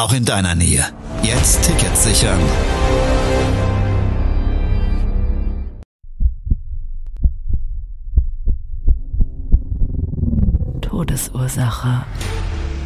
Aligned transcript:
auch 0.00 0.14
in 0.14 0.24
deiner 0.24 0.54
Nähe. 0.54 0.82
Jetzt 1.22 1.62
Tickets 1.62 2.04
sichern. 2.04 2.40
Todesursache. 10.80 12.06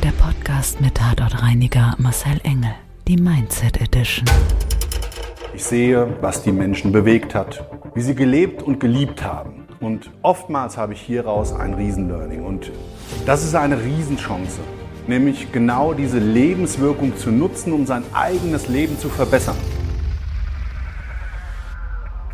Der 0.02 0.10
Podcast 0.10 0.80
mit 0.80 0.96
Tatortreiniger 0.96 1.94
Marcel 1.98 2.40
Engel. 2.42 2.74
Die 3.06 3.16
Mindset 3.16 3.80
Edition. 3.80 4.24
Ich 5.54 5.62
sehe, 5.62 6.16
was 6.20 6.42
die 6.42 6.50
Menschen 6.50 6.90
bewegt 6.90 7.32
hat, 7.32 7.64
wie 7.94 8.00
sie 8.00 8.16
gelebt 8.16 8.60
und 8.60 8.80
geliebt 8.80 9.22
haben. 9.22 9.68
Und 9.78 10.10
oftmals 10.22 10.76
habe 10.76 10.94
ich 10.94 11.00
hieraus 11.00 11.52
ein 11.52 11.74
Riesenlearning. 11.74 12.44
Und 12.44 12.72
das 13.24 13.44
ist 13.44 13.54
eine 13.54 13.80
Riesenchance, 13.80 14.58
nämlich 15.08 15.52
genau 15.52 15.94
diese 15.94 16.18
Lebenswirkung 16.18 17.16
zu 17.16 17.30
nutzen, 17.30 17.72
um 17.72 17.86
sein 17.86 18.02
eigenes 18.12 18.68
Leben 18.68 18.98
zu 18.98 19.08
verbessern. 19.08 19.56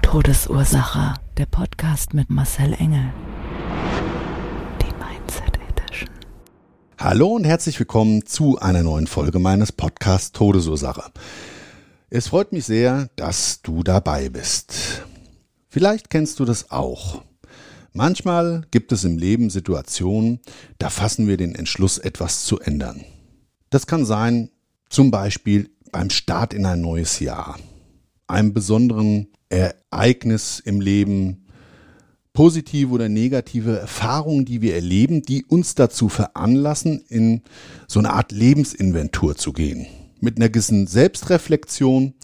Todesursache. 0.02 1.14
Der 1.38 1.46
Podcast 1.46 2.14
mit 2.14 2.28
Marcel 2.30 2.74
Engel. 2.74 3.12
Die 4.82 4.92
Mindset 5.02 5.58
Edition. 5.68 6.10
Hallo 6.98 7.28
und 7.28 7.44
herzlich 7.44 7.78
willkommen 7.78 8.26
zu 8.26 8.58
einer 8.58 8.82
neuen 8.82 9.06
Folge 9.06 9.38
meines 9.38 9.72
Podcasts 9.72 10.32
Todesursache. 10.32 11.10
Es 12.10 12.28
freut 12.28 12.52
mich 12.52 12.64
sehr, 12.64 13.08
dass 13.16 13.62
du 13.62 13.82
dabei 13.84 14.28
bist. 14.28 15.04
Vielleicht 15.68 16.10
kennst 16.10 16.40
du 16.40 16.44
das 16.44 16.72
auch. 16.72 17.22
Manchmal 17.92 18.62
gibt 18.70 18.92
es 18.92 19.04
im 19.04 19.18
Leben 19.18 19.50
Situationen, 19.50 20.40
da 20.78 20.90
fassen 20.90 21.26
wir 21.26 21.36
den 21.36 21.54
Entschluss, 21.54 21.98
etwas 21.98 22.44
zu 22.44 22.60
ändern. 22.60 23.04
Das 23.70 23.86
kann 23.86 24.04
sein, 24.04 24.50
zum 24.88 25.10
Beispiel 25.10 25.70
beim 25.90 26.10
Start 26.10 26.54
in 26.54 26.66
ein 26.66 26.80
neues 26.80 27.18
Jahr, 27.18 27.58
einem 28.28 28.52
besonderen 28.52 29.28
Ereignis 29.48 30.60
im 30.60 30.80
Leben, 30.80 31.46
positive 32.32 32.92
oder 32.92 33.08
negative 33.08 33.78
Erfahrungen, 33.78 34.44
die 34.44 34.62
wir 34.62 34.74
erleben, 34.74 35.22
die 35.22 35.44
uns 35.44 35.74
dazu 35.74 36.08
veranlassen, 36.08 37.04
in 37.08 37.42
so 37.88 37.98
eine 37.98 38.12
Art 38.12 38.30
Lebensinventur 38.30 39.36
zu 39.36 39.52
gehen. 39.52 39.86
Mit 40.20 40.36
einer 40.36 40.48
gewissen 40.48 40.86
Selbstreflexion 40.86 42.14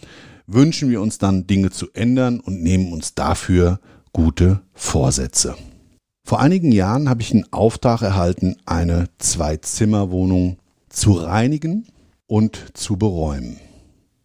wünschen 0.47 0.91
wir 0.91 1.01
uns 1.01 1.19
dann 1.19 1.49
Dinge 1.49 1.71
zu 1.71 1.89
ändern 1.93 2.39
und 2.39 2.63
nehmen 2.63 2.93
uns 2.93 3.15
dafür 3.15 3.81
gute 4.17 4.61
Vorsätze. 4.73 5.55
Vor 6.27 6.41
einigen 6.41 6.73
Jahren 6.73 7.11
habe 7.11 7.21
ich 7.21 7.33
einen 7.33 7.53
Auftrag 7.53 8.01
erhalten, 8.01 8.57
eine 8.65 9.11
Zwei-Zimmer-Wohnung 9.19 10.57
zu 10.89 11.13
reinigen 11.13 11.87
und 12.27 12.59
zu 12.73 12.97
beräumen. 12.97 13.61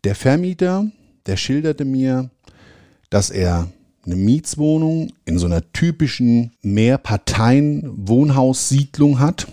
Der 0.06 0.16
Vermieter, 0.16 0.89
der 1.25 1.36
schilderte 1.36 1.84
mir, 1.84 2.30
dass 3.09 3.31
er 3.31 3.67
eine 4.06 4.16
Mietswohnung 4.16 5.12
in 5.25 5.38
so 5.38 5.47
einer 5.47 5.69
typischen 5.73 6.53
Mehrparteien-Wohnhaussiedlung 6.62 9.19
hat. 9.19 9.47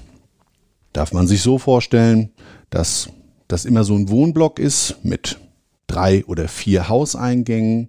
Darf 0.93 1.13
man 1.13 1.27
sich 1.27 1.43
so 1.43 1.59
vorstellen, 1.59 2.31
dass 2.71 3.09
das 3.49 3.65
immer 3.65 3.83
so 3.83 3.97
ein 3.97 4.09
Wohnblock 4.09 4.61
ist 4.61 4.99
mit 5.03 5.41
drei 5.89 6.25
oder 6.27 6.47
vier 6.47 6.89
Hauseingängen 6.89 7.89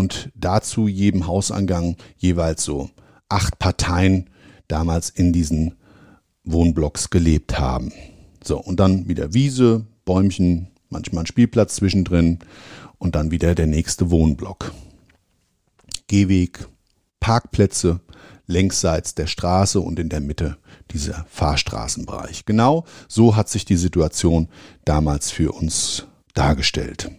und 0.00 0.30
dazu 0.34 0.88
jedem 0.88 1.26
Hauseingang 1.26 1.96
jeweils 2.16 2.64
so 2.64 2.88
acht 3.28 3.58
Parteien 3.58 4.30
damals 4.66 5.10
in 5.10 5.32
diesen 5.34 5.74
Wohnblocks 6.42 7.10
gelebt 7.10 7.58
haben. 7.58 7.92
So, 8.42 8.58
und 8.58 8.80
dann 8.80 9.08
wieder 9.08 9.34
Wiese, 9.34 9.84
Bäumchen, 10.06 10.68
manchmal 10.88 11.24
ein 11.24 11.26
Spielplatz 11.26 11.76
zwischendrin 11.76 12.38
und 12.96 13.14
dann 13.14 13.30
wieder 13.30 13.54
der 13.54 13.66
nächste 13.66 14.10
Wohnblock. 14.10 14.72
Gehweg, 16.06 16.66
Parkplätze 17.20 18.00
längsseits 18.46 19.14
der 19.14 19.26
Straße 19.26 19.80
und 19.80 19.98
in 19.98 20.08
der 20.08 20.20
Mitte 20.20 20.56
dieser 20.92 21.26
Fahrstraßenbereich. 21.28 22.46
Genau 22.46 22.86
so 23.06 23.36
hat 23.36 23.50
sich 23.50 23.66
die 23.66 23.76
Situation 23.76 24.48
damals 24.86 25.30
für 25.30 25.52
uns 25.52 26.06
dargestellt. 26.32 27.10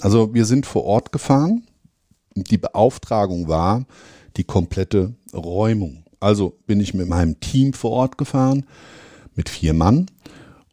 Also 0.00 0.32
wir 0.32 0.46
sind 0.46 0.64
vor 0.64 0.84
Ort 0.84 1.12
gefahren. 1.12 1.66
Die 2.34 2.58
Beauftragung 2.58 3.48
war 3.48 3.84
die 4.36 4.44
komplette 4.44 5.14
Räumung. 5.32 6.04
Also 6.20 6.58
bin 6.66 6.80
ich 6.80 6.94
mit 6.94 7.08
meinem 7.08 7.40
Team 7.40 7.72
vor 7.72 7.90
Ort 7.92 8.18
gefahren, 8.18 8.66
mit 9.34 9.48
vier 9.48 9.74
Mann. 9.74 10.06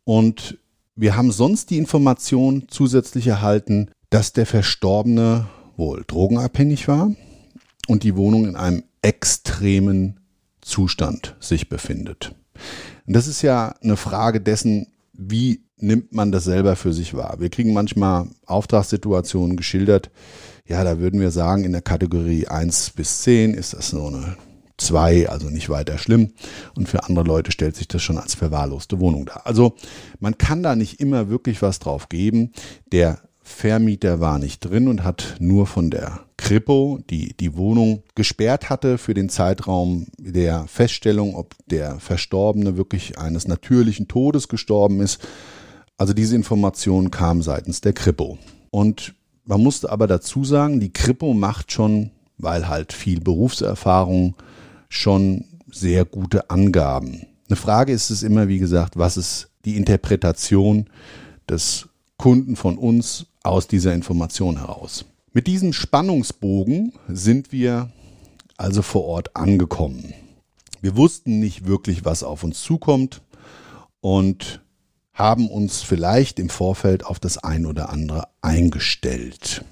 Und 0.03 0.57
wir 0.95 1.15
haben 1.15 1.31
sonst 1.31 1.69
die 1.69 1.77
Information 1.77 2.65
zusätzlich 2.69 3.27
erhalten, 3.27 3.89
dass 4.09 4.33
der 4.33 4.45
Verstorbene 4.45 5.47
wohl 5.75 6.03
drogenabhängig 6.07 6.87
war, 6.87 7.11
und 7.87 8.03
die 8.03 8.15
Wohnung 8.15 8.45
in 8.45 8.55
einem 8.55 8.83
extremen 9.01 10.19
Zustand 10.61 11.35
sich 11.39 11.69
befindet. 11.69 12.35
Und 13.05 13.15
das 13.15 13.27
ist 13.27 13.41
ja 13.41 13.73
eine 13.81 13.97
Frage 13.97 14.41
dessen, 14.41 14.87
wie 15.13 15.63
nimmt 15.77 16.13
man 16.13 16.31
das 16.31 16.43
selber 16.43 16.75
für 16.75 16.93
sich 16.93 17.13
wahr. 17.13 17.35
Wir 17.39 17.49
kriegen 17.49 17.73
manchmal 17.73 18.27
Auftragssituationen 18.45 19.57
geschildert. 19.57 20.09
Ja, 20.65 20.83
da 20.83 20.99
würden 20.99 21.19
wir 21.19 21.31
sagen, 21.31 21.63
in 21.63 21.71
der 21.71 21.81
Kategorie 21.81 22.47
1 22.47 22.91
bis 22.91 23.21
10 23.21 23.53
ist 23.53 23.73
das 23.73 23.89
so 23.89 24.07
eine 24.07 24.37
2, 24.77 25.29
also 25.29 25.49
nicht 25.49 25.69
weiter 25.69 25.97
schlimm. 25.97 26.33
Und 26.75 26.89
für 26.89 27.03
andere 27.03 27.25
Leute 27.25 27.51
stellt 27.51 27.75
sich 27.75 27.87
das 27.87 28.01
schon 28.01 28.17
als 28.17 28.35
verwahrloste 28.35 28.99
Wohnung 28.99 29.25
dar. 29.25 29.45
Also 29.45 29.73
man 30.19 30.37
kann 30.37 30.63
da 30.63 30.75
nicht 30.75 30.99
immer 30.99 31.29
wirklich 31.29 31.61
was 31.61 31.79
drauf 31.79 32.09
geben. 32.09 32.51
Der 32.91 33.19
Vermieter 33.41 34.19
war 34.19 34.39
nicht 34.39 34.59
drin 34.59 34.87
und 34.87 35.03
hat 35.03 35.37
nur 35.39 35.67
von 35.67 35.89
der 35.89 36.19
Kripo, 36.35 36.99
die 37.09 37.35
die 37.35 37.55
Wohnung 37.55 38.03
gesperrt 38.13 38.69
hatte 38.69 38.97
für 38.97 39.13
den 39.13 39.29
Zeitraum 39.29 40.07
der 40.17 40.67
Feststellung, 40.67 41.33
ob 41.33 41.55
der 41.67 41.99
Verstorbene 41.99 42.77
wirklich 42.77 43.17
eines 43.17 43.47
natürlichen 43.47 44.07
Todes 44.07 44.49
gestorben 44.49 44.99
ist. 44.99 45.25
Also 45.97 46.13
diese 46.13 46.35
Information 46.35 47.11
kam 47.11 47.41
seitens 47.41 47.81
der 47.81 47.93
Kripo. 47.93 48.37
Und 48.69 49.15
man 49.45 49.61
musste 49.61 49.91
aber 49.91 50.07
dazu 50.07 50.43
sagen, 50.43 50.79
die 50.79 50.93
Kripo 50.93 51.33
macht 51.33 51.71
schon, 51.71 52.11
weil 52.37 52.67
halt 52.67 52.93
viel 52.93 53.19
Berufserfahrung, 53.19 54.35
schon 54.89 55.45
sehr 55.71 56.05
gute 56.05 56.49
Angaben. 56.49 57.25
Eine 57.49 57.55
Frage 57.55 57.93
ist 57.93 58.09
es 58.09 58.23
immer, 58.23 58.47
wie 58.47 58.59
gesagt, 58.59 58.97
was 58.97 59.17
ist 59.17 59.49
die 59.65 59.75
Interpretation 59.75 60.85
des 61.49 61.87
Kunden 62.17 62.55
von 62.55 62.77
uns 62.77 63.25
aus 63.43 63.67
dieser 63.67 63.93
Information 63.93 64.57
heraus. 64.57 65.05
Mit 65.33 65.47
diesem 65.47 65.71
Spannungsbogen 65.73 66.93
sind 67.07 67.51
wir 67.51 67.91
also 68.57 68.81
vor 68.81 69.05
Ort 69.05 69.35
angekommen. 69.35 70.13
Wir 70.81 70.95
wussten 70.97 71.39
nicht 71.39 71.67
wirklich, 71.67 72.05
was 72.05 72.23
auf 72.23 72.43
uns 72.43 72.61
zukommt 72.61 73.21
und 74.01 74.61
haben 75.17 75.49
uns 75.49 75.81
vielleicht 75.81 76.39
im 76.39 76.49
Vorfeld 76.49 77.03
auf 77.03 77.19
das 77.19 77.39
ein 77.39 77.65
oder 77.65 77.89
andere 77.89 78.27
eingestellt. 78.41 79.65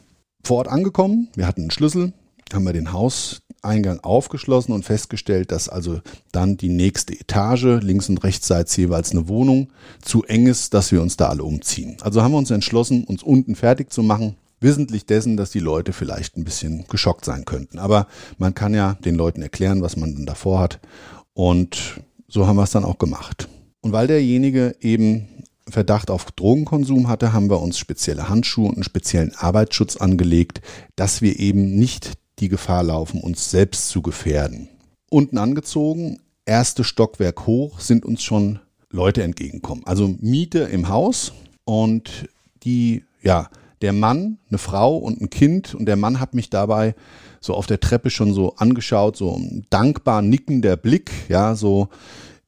Vor 0.43 0.57
Ort 0.57 0.67
angekommen, 0.67 1.29
wir 1.35 1.45
hatten 1.45 1.61
einen 1.61 1.71
Schlüssel, 1.71 2.13
haben 2.51 2.63
wir 2.63 2.73
den 2.73 2.91
Hauseingang 2.91 3.99
aufgeschlossen 3.99 4.73
und 4.73 4.85
festgestellt, 4.85 5.51
dass 5.51 5.69
also 5.69 6.01
dann 6.31 6.57
die 6.57 6.69
nächste 6.69 7.13
Etage, 7.13 7.79
links 7.81 8.09
und 8.09 8.23
rechtsseits 8.23 8.75
jeweils 8.75 9.11
eine 9.11 9.27
Wohnung, 9.27 9.71
zu 10.01 10.23
eng 10.23 10.47
ist, 10.47 10.73
dass 10.73 10.91
wir 10.91 11.01
uns 11.01 11.15
da 11.15 11.29
alle 11.29 11.43
umziehen. 11.43 11.97
Also 12.01 12.23
haben 12.23 12.31
wir 12.31 12.39
uns 12.39 12.51
entschlossen, 12.51 13.03
uns 13.03 13.21
unten 13.21 13.55
fertig 13.55 13.93
zu 13.93 14.01
machen, 14.01 14.35
wissentlich 14.59 15.05
dessen, 15.05 15.37
dass 15.37 15.51
die 15.51 15.59
Leute 15.59 15.93
vielleicht 15.93 16.37
ein 16.37 16.43
bisschen 16.43 16.85
geschockt 16.87 17.23
sein 17.23 17.45
könnten. 17.45 17.77
Aber 17.77 18.07
man 18.39 18.55
kann 18.55 18.73
ja 18.73 18.95
den 19.05 19.13
Leuten 19.13 19.43
erklären, 19.43 19.83
was 19.83 19.95
man 19.95 20.15
dann 20.15 20.25
davor 20.25 20.59
hat. 20.59 20.79
Und 21.33 22.01
so 22.27 22.47
haben 22.47 22.55
wir 22.55 22.63
es 22.63 22.71
dann 22.71 22.85
auch 22.85 22.97
gemacht. 22.97 23.47
Und 23.85 23.91
weil 23.91 24.07
derjenige 24.07 24.75
eben 24.81 25.27
Verdacht 25.69 26.09
auf 26.09 26.31
Drogenkonsum 26.31 27.07
hatte, 27.07 27.33
haben 27.33 27.51
wir 27.51 27.61
uns 27.61 27.77
spezielle 27.77 28.29
Handschuhe 28.29 28.67
und 28.67 28.77
einen 28.77 28.83
speziellen 28.83 29.35
Arbeitsschutz 29.35 29.97
angelegt, 29.97 30.61
dass 30.95 31.21
wir 31.21 31.39
eben 31.39 31.75
nicht 31.75 32.13
die 32.39 32.49
Gefahr 32.49 32.81
laufen, 32.81 33.21
uns 33.21 33.51
selbst 33.51 33.89
zu 33.89 34.01
gefährden. 34.01 34.69
Unten 35.11 35.37
angezogen, 35.37 36.17
erste 36.47 36.83
Stockwerk 36.83 37.45
hoch, 37.45 37.79
sind 37.79 38.07
uns 38.07 38.23
schon 38.23 38.57
Leute 38.89 39.21
entgegenkommen. 39.21 39.83
Also 39.85 40.15
Miete 40.19 40.61
im 40.61 40.89
Haus 40.89 41.33
und 41.63 42.27
die, 42.63 43.03
ja, 43.21 43.51
der 43.83 43.93
Mann, 43.93 44.39
eine 44.49 44.57
Frau 44.57 44.97
und 44.97 45.21
ein 45.21 45.29
Kind 45.29 45.75
und 45.75 45.85
der 45.85 45.95
Mann 45.95 46.19
hat 46.19 46.33
mich 46.33 46.49
dabei 46.49 46.95
so 47.39 47.53
auf 47.53 47.67
der 47.67 47.79
Treppe 47.79 48.09
schon 48.09 48.33
so 48.33 48.55
angeschaut, 48.55 49.15
so 49.15 49.35
ein 49.35 49.67
dankbar 49.69 50.23
nickender 50.23 50.75
Blick, 50.75 51.11
ja, 51.29 51.53
so, 51.53 51.89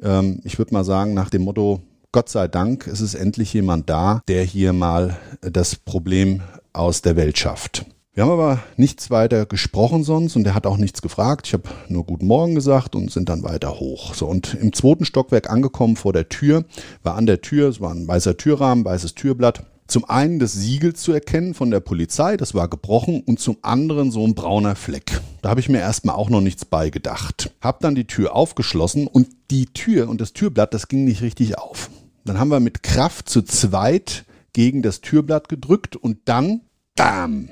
ähm, 0.02 0.42
ich 0.44 0.58
würde 0.58 0.74
mal 0.74 0.84
sagen, 0.84 1.14
nach 1.14 1.30
dem 1.30 1.44
Motto, 1.44 1.82
Gott 2.12 2.30
sei 2.30 2.48
Dank, 2.48 2.88
es 2.88 3.02
ist 3.02 3.16
endlich 3.16 3.54
jemand 3.54 3.90
da, 3.90 4.22
der 4.28 4.44
hier 4.44 4.74
mal 4.74 5.18
das 5.42 5.76
Problem 5.76 6.42
aus 6.74 7.02
der 7.02 7.16
Welt 7.16 7.38
schafft. 7.38 7.86
Wir 8.18 8.24
haben 8.24 8.32
aber 8.32 8.64
nichts 8.78 9.12
weiter 9.12 9.46
gesprochen 9.46 10.04
sonst 10.04 10.36
und 10.36 10.48
er 10.48 10.56
hat 10.56 10.66
auch 10.66 10.78
nichts 10.78 11.04
gefragt. 11.04 11.46
Ich 11.46 11.54
habe 11.54 11.70
nur 11.88 12.04
Guten 12.04 12.26
Morgen 12.26 12.56
gesagt 12.56 12.96
und 12.96 13.12
sind 13.12 13.30
dann 13.30 13.44
weiter 13.44 13.80
hoch. 13.80 14.16
So 14.16 14.26
und 14.26 14.56
im 14.56 14.74
zweiten 14.74 15.06
Stockwerk 15.06 15.52
angekommen 15.52 15.96
vor 15.96 16.14
der 16.14 16.28
Tür, 16.28 16.66
war 17.04 17.14
an 17.14 17.28
der 17.28 17.42
Tür, 17.42 17.70
es 17.70 17.80
war 17.80 17.92
ein 17.92 18.08
weißer 18.08 18.36
Türrahmen, 18.36 18.86
weißes 18.86 19.14
Türblatt. 19.14 19.66
Zum 19.86 20.04
einen 20.04 20.40
das 20.40 20.54
Siegel 20.54 20.96
zu 20.96 21.14
erkennen 21.14 21.54
von 21.54 21.70
der 21.70 21.80
Polizei, 21.80 22.38
das 22.38 22.56
war 22.56 22.68
gebrochen, 22.68 23.22
und 23.22 23.40
zum 23.40 23.58
anderen 23.62 24.10
so 24.10 24.26
ein 24.26 24.34
brauner 24.34 24.76
Fleck. 24.76 25.22
Da 25.48 25.52
habe 25.52 25.62
ich 25.62 25.70
mir 25.70 25.80
erstmal 25.80 26.18
auch 26.18 26.30
noch 26.30 26.42
nichts 26.42 26.66
beigedacht. 26.66 27.54
Hab 27.62 27.80
dann 27.80 27.96
die 27.96 28.04
Tür 28.04 28.36
aufgeschlossen 28.36 29.08
und 29.08 29.30
die 29.50 29.68
Tür 29.68 30.10
und 30.10 30.20
das 30.20 30.34
Türblatt, 30.34 30.74
das 30.74 30.90
ging 30.90 31.06
nicht 31.06 31.22
richtig 31.22 31.58
auf. 31.58 31.90
Dann 32.26 32.38
haben 32.38 32.50
wir 32.50 32.60
mit 32.60 32.84
Kraft 32.84 33.30
zu 33.30 33.42
zweit 33.44 34.26
gegen 34.52 34.82
das 34.82 35.00
Türblatt 35.00 35.48
gedrückt 35.48 35.96
und 35.96 36.18
dann, 36.26 36.64
bam, 36.98 37.48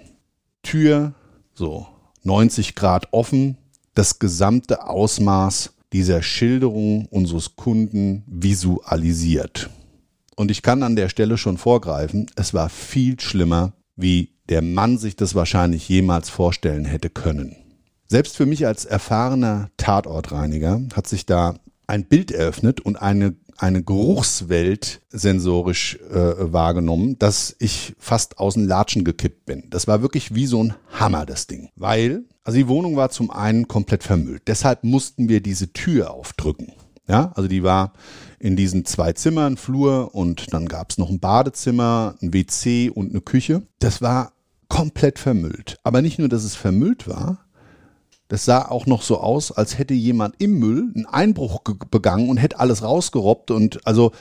Tür, 0.62 1.13
so 1.53 1.88
90 2.24 2.75
Grad 2.75 3.13
offen, 3.13 3.57
das 3.94 4.19
gesamte 4.19 4.89
Ausmaß 4.89 5.71
dieser 5.94 6.21
Schilderung 6.21 7.06
unseres 7.06 7.56
Kunden 7.56 8.25
visualisiert. 8.27 9.69
Und 10.36 10.51
ich 10.51 10.63
kann 10.63 10.83
an 10.83 10.97
der 10.97 11.07
Stelle 11.07 11.38
schon 11.38 11.57
vorgreifen, 11.57 12.30
es 12.36 12.53
war 12.53 12.68
viel 12.68 13.21
schlimmer, 13.21 13.71
wie 13.95 14.33
der 14.50 14.62
Mann 14.62 14.97
sich 14.97 15.15
das 15.15 15.33
wahrscheinlich 15.33 15.88
jemals 15.88 16.30
vorstellen 16.30 16.83
hätte 16.83 17.09
können. 17.09 17.56
Selbst 18.07 18.38
für 18.38 18.46
mich 18.46 18.66
als 18.68 18.86
erfahrener 18.86 19.69
Tatortreiniger 19.78 20.81
hat 20.94 21.07
sich 21.07 21.25
da 21.25 21.56
ein 21.88 22.06
Bild 22.06 22.31
eröffnet 22.31 22.81
und 22.81 22.96
eine 22.96 23.36
eine 23.57 23.84
Geruchswelt 23.84 25.02
sensorisch 25.10 25.98
äh, 26.12 26.52
wahrgenommen, 26.52 27.18
dass 27.19 27.56
ich 27.60 27.96
fast 28.00 28.38
aus 28.38 28.56
den 28.56 28.68
Latschen 28.68 29.04
gekippt 29.04 29.46
bin. 29.46 29.69
Das 29.69 29.88
war 29.88 30.02
wirklich 30.02 30.36
wie 30.36 30.46
so 30.46 30.63
ein 30.63 30.74
Hammer, 30.92 31.25
das 31.25 31.48
Ding. 31.48 31.69
Weil, 31.75 32.24
also 32.44 32.57
die 32.57 32.68
Wohnung 32.68 32.96
war 32.96 33.10
zum 33.10 33.31
einen 33.31 33.68
komplett 33.68 34.04
vermüllt. 34.04 34.44
Deshalb 34.48 34.84
mussten 34.84 35.30
wir 35.30 35.42
diese 35.42 35.72
Tür 35.72 36.12
aufdrücken. 36.12 36.74
Ja, 37.07 37.31
also 37.36 37.48
die 37.48 37.63
war 37.63 37.94
in 38.40 38.56
diesen 38.56 38.84
zwei 38.84 39.13
Zimmern, 39.13 39.57
Flur 39.57 40.16
und 40.16 40.54
dann 40.54 40.68
gab 40.68 40.90
es 40.90 40.98
noch 40.98 41.10
ein 41.10 41.19
Badezimmer, 41.19 42.16
ein 42.22 42.34
WC 42.34 42.90
und 42.90 43.12
eine 43.12 43.22
Küche. 43.22 43.62
Das 43.80 44.02
war 44.02 44.34
komplett 44.69 45.19
vermüllt. 45.19 45.78
Aber 45.84 46.02
nicht 46.02 46.18
nur, 46.18 46.30
dass 46.30 46.44
es 46.44 46.56
vermüllt 46.56 47.07
war, 47.07 47.44
das 48.27 48.45
sah 48.45 48.68
auch 48.68 48.86
noch 48.86 49.01
so 49.01 49.19
aus, 49.19 49.51
als 49.51 49.77
hätte 49.77 49.94
jemand 49.94 50.36
im 50.39 50.57
Müll 50.57 50.92
einen 50.95 51.06
Einbruch 51.06 51.62
begangen 51.92 52.30
und 52.30 52.38
hätte 52.38 52.60
alles 52.60 52.83
rausgerobbt. 52.83 53.51
Und 53.51 53.86
also 53.86 54.12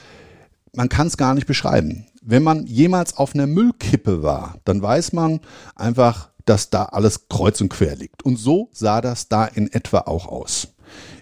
man 0.74 0.88
kann 0.88 1.06
es 1.06 1.16
gar 1.16 1.34
nicht 1.34 1.46
beschreiben. 1.46 2.06
Wenn 2.22 2.42
man 2.42 2.66
jemals 2.66 3.16
auf 3.16 3.34
einer 3.34 3.46
Müllkippe 3.46 4.22
war, 4.22 4.58
dann 4.64 4.82
weiß 4.82 5.12
man 5.12 5.40
einfach, 5.74 6.30
dass 6.44 6.70
da 6.70 6.84
alles 6.86 7.28
kreuz 7.28 7.60
und 7.60 7.70
quer 7.70 7.96
liegt. 7.96 8.22
Und 8.24 8.36
so 8.36 8.68
sah 8.72 9.00
das 9.00 9.28
da 9.28 9.46
in 9.46 9.72
etwa 9.72 10.00
auch 10.00 10.26
aus. 10.26 10.68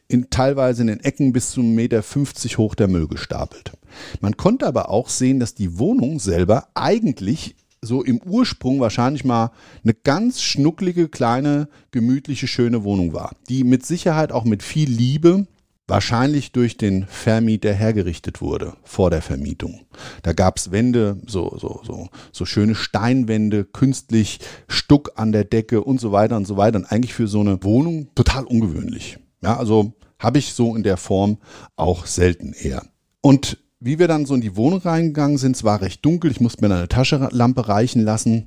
In, 0.08 0.30
teilweise 0.30 0.82
in 0.82 0.88
den 0.88 1.00
Ecken 1.00 1.32
bis 1.32 1.52
zu 1.52 1.60
1,50 1.60 1.64
Meter 1.64 2.58
hoch 2.58 2.74
der 2.74 2.88
Müll 2.88 3.06
gestapelt. 3.06 3.72
Man 4.20 4.36
konnte 4.36 4.66
aber 4.66 4.90
auch 4.90 5.08
sehen, 5.08 5.40
dass 5.40 5.54
die 5.54 5.78
Wohnung 5.78 6.18
selber 6.18 6.68
eigentlich 6.74 7.54
so 7.82 8.02
im 8.02 8.20
Ursprung 8.22 8.80
wahrscheinlich 8.80 9.24
mal 9.24 9.50
eine 9.82 9.92
ganz 9.92 10.40
schnucklige, 10.40 11.08
kleine, 11.08 11.68
gemütliche, 11.90 12.46
schöne 12.46 12.84
Wohnung 12.84 13.12
war, 13.12 13.34
die 13.48 13.64
mit 13.64 13.84
Sicherheit 13.84 14.32
auch 14.32 14.44
mit 14.44 14.62
viel 14.62 14.88
Liebe 14.88 15.46
wahrscheinlich 15.88 16.52
durch 16.52 16.76
den 16.76 17.06
Vermieter 17.06 17.72
hergerichtet 17.72 18.40
wurde 18.40 18.74
vor 18.84 19.10
der 19.10 19.20
Vermietung. 19.20 19.80
Da 20.22 20.32
gab's 20.32 20.70
Wände, 20.70 21.20
so, 21.26 21.56
so, 21.58 21.82
so, 21.84 22.08
so 22.30 22.44
schöne 22.44 22.74
Steinwände, 22.74 23.64
künstlich 23.64 24.38
Stuck 24.68 25.12
an 25.16 25.32
der 25.32 25.44
Decke 25.44 25.82
und 25.82 26.00
so 26.00 26.12
weiter 26.12 26.36
und 26.36 26.46
so 26.46 26.56
weiter. 26.56 26.78
Und 26.78 26.86
eigentlich 26.86 27.14
für 27.14 27.26
so 27.26 27.40
eine 27.40 27.62
Wohnung 27.64 28.08
total 28.14 28.44
ungewöhnlich. 28.44 29.18
Ja, 29.42 29.58
also 29.58 29.92
habe 30.18 30.38
ich 30.38 30.54
so 30.54 30.76
in 30.76 30.84
der 30.84 30.96
Form 30.96 31.38
auch 31.74 32.06
selten 32.06 32.52
eher. 32.52 32.84
Und 33.20 33.58
wie 33.84 33.98
wir 33.98 34.06
dann 34.08 34.26
so 34.26 34.34
in 34.34 34.40
die 34.40 34.56
Wohnung 34.56 34.80
reingegangen 34.80 35.38
sind, 35.38 35.56
es 35.56 35.64
war 35.64 35.80
recht 35.80 36.04
dunkel, 36.04 36.30
ich 36.30 36.40
musste 36.40 36.66
mir 36.66 36.74
eine 36.74 36.88
Taschenlampe 36.88 37.68
reichen 37.68 38.02
lassen, 38.02 38.46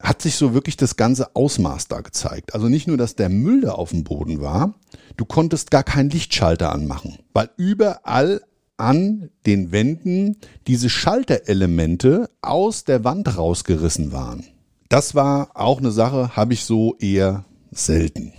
hat 0.00 0.22
sich 0.22 0.36
so 0.36 0.54
wirklich 0.54 0.76
das 0.76 0.96
ganze 0.96 1.34
Ausmaß 1.34 1.88
da 1.88 2.00
gezeigt. 2.00 2.54
Also 2.54 2.68
nicht 2.68 2.86
nur, 2.86 2.96
dass 2.96 3.16
der 3.16 3.28
Müll 3.28 3.62
da 3.62 3.72
auf 3.72 3.90
dem 3.90 4.04
Boden 4.04 4.40
war, 4.40 4.74
du 5.16 5.24
konntest 5.24 5.70
gar 5.70 5.82
keinen 5.82 6.10
Lichtschalter 6.10 6.72
anmachen, 6.72 7.18
weil 7.32 7.50
überall 7.56 8.42
an 8.76 9.30
den 9.46 9.72
Wänden 9.72 10.36
diese 10.66 10.90
Schalterelemente 10.90 12.30
aus 12.42 12.84
der 12.84 13.04
Wand 13.04 13.36
rausgerissen 13.36 14.12
waren. 14.12 14.44
Das 14.88 15.14
war 15.14 15.50
auch 15.54 15.78
eine 15.78 15.90
Sache, 15.90 16.36
habe 16.36 16.52
ich 16.52 16.64
so 16.64 16.94
eher 16.98 17.44
selten. 17.72 18.32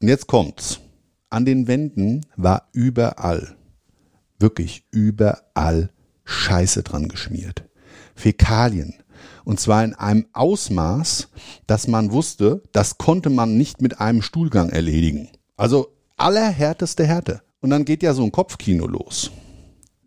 Und 0.00 0.08
jetzt 0.08 0.28
kommt's. 0.28 0.80
An 1.28 1.44
den 1.44 1.66
Wänden 1.66 2.24
war 2.36 2.68
überall 2.72 3.56
wirklich 4.40 4.84
überall 4.90 5.90
Scheiße 6.24 6.82
dran 6.82 7.08
geschmiert. 7.08 7.64
Fäkalien. 8.14 8.94
Und 9.44 9.58
zwar 9.58 9.84
in 9.84 9.94
einem 9.94 10.26
Ausmaß, 10.32 11.28
dass 11.66 11.88
man 11.88 12.12
wusste, 12.12 12.62
das 12.72 12.98
konnte 12.98 13.30
man 13.30 13.56
nicht 13.56 13.80
mit 13.80 14.00
einem 14.00 14.22
Stuhlgang 14.22 14.70
erledigen. 14.70 15.28
Also 15.56 15.94
allerhärteste 16.16 17.06
Härte. 17.06 17.42
Und 17.60 17.70
dann 17.70 17.84
geht 17.84 18.02
ja 18.02 18.14
so 18.14 18.22
ein 18.22 18.32
Kopfkino 18.32 18.86
los. 18.86 19.30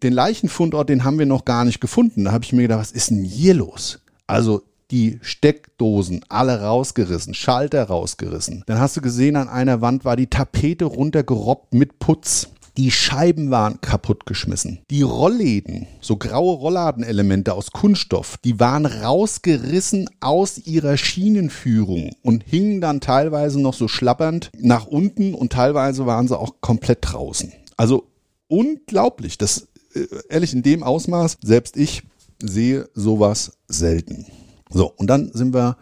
Den 0.01 0.13
Leichenfundort, 0.13 0.89
den 0.89 1.03
haben 1.03 1.19
wir 1.19 1.25
noch 1.25 1.45
gar 1.45 1.65
nicht 1.65 1.79
gefunden. 1.79 2.25
Da 2.25 2.31
habe 2.31 2.43
ich 2.43 2.53
mir 2.53 2.63
gedacht, 2.63 2.79
was 2.79 2.91
ist 2.91 3.09
denn 3.09 3.23
hier 3.23 3.53
los? 3.53 3.99
Also 4.27 4.63
die 4.91 5.19
Steckdosen 5.21 6.23
alle 6.29 6.61
rausgerissen, 6.61 7.33
Schalter 7.33 7.85
rausgerissen. 7.85 8.63
Dann 8.67 8.79
hast 8.79 8.95
du 8.97 9.01
gesehen, 9.01 9.35
an 9.35 9.49
einer 9.49 9.81
Wand 9.81 10.05
war 10.05 10.15
die 10.15 10.27
Tapete 10.27 10.85
runtergerobbt 10.85 11.73
mit 11.73 11.99
Putz. 11.99 12.49
Die 12.75 12.89
Scheiben 12.89 13.51
waren 13.51 13.81
kaputtgeschmissen. 13.81 14.79
Die 14.89 15.03
Rollläden, 15.03 15.85
so 16.01 16.17
graue 16.17 16.55
Rollladenelemente 16.57 17.53
aus 17.53 17.71
Kunststoff, 17.71 18.37
die 18.43 18.59
waren 18.59 18.87
rausgerissen 18.87 20.09
aus 20.21 20.57
ihrer 20.57 20.97
Schienenführung 20.97 22.15
und 22.23 22.43
hingen 22.47 22.81
dann 22.81 22.99
teilweise 22.99 23.61
noch 23.61 23.75
so 23.75 23.87
schlappernd 23.87 24.49
nach 24.57 24.87
unten 24.87 25.35
und 25.35 25.53
teilweise 25.53 26.07
waren 26.07 26.27
sie 26.27 26.37
auch 26.37 26.61
komplett 26.61 26.99
draußen. 27.01 27.53
Also 27.77 28.07
unglaublich. 28.47 29.37
Das 29.37 29.67
äh, 29.93 30.07
ehrlich 30.29 30.53
in 30.53 30.63
dem 30.63 30.81
Ausmaß, 30.81 31.37
selbst 31.43 31.77
ich 31.77 32.01
sehe 32.41 32.89
sowas 32.95 33.57
selten. 33.67 34.25
So, 34.69 34.91
und 34.91 35.07
dann 35.07 35.31
sind 35.33 35.53
wir 35.53 35.77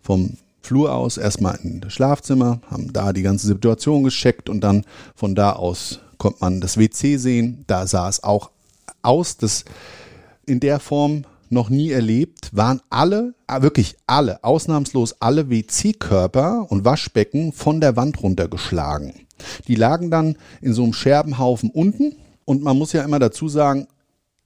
vom 0.00 0.36
Flur 0.60 0.94
aus 0.94 1.16
erstmal 1.16 1.58
in 1.62 1.80
das 1.80 1.92
Schlafzimmer, 1.92 2.60
haben 2.70 2.92
da 2.92 3.12
die 3.12 3.22
ganze 3.22 3.46
Situation 3.46 4.02
gecheckt 4.02 4.48
und 4.48 4.60
dann 4.60 4.84
von 5.14 5.34
da 5.34 5.52
aus 5.52 6.00
konnte 6.22 6.38
man 6.40 6.60
das 6.60 6.78
WC 6.78 7.16
sehen. 7.16 7.64
Da 7.66 7.88
sah 7.88 8.08
es 8.08 8.22
auch 8.22 8.52
aus, 9.02 9.38
das 9.38 9.64
in 10.46 10.60
der 10.60 10.78
Form 10.78 11.24
noch 11.50 11.68
nie 11.68 11.90
erlebt, 11.90 12.50
waren 12.52 12.80
alle, 12.90 13.34
ah, 13.48 13.62
wirklich 13.62 13.96
alle, 14.06 14.42
ausnahmslos 14.44 15.16
alle 15.20 15.50
WC-Körper 15.50 16.70
und 16.70 16.84
Waschbecken 16.84 17.52
von 17.52 17.80
der 17.80 17.96
Wand 17.96 18.22
runtergeschlagen. 18.22 19.14
Die 19.66 19.74
lagen 19.74 20.12
dann 20.12 20.36
in 20.60 20.72
so 20.74 20.84
einem 20.84 20.92
Scherbenhaufen 20.92 21.70
unten 21.70 22.14
und 22.44 22.62
man 22.62 22.78
muss 22.78 22.92
ja 22.92 23.02
immer 23.02 23.18
dazu 23.18 23.48
sagen, 23.48 23.88